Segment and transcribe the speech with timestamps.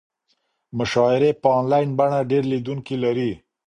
[0.77, 3.31] مشاعرې په انلاین بڼه ډېر لیدونکي لري.